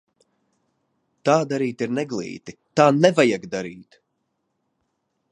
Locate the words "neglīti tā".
1.97-2.87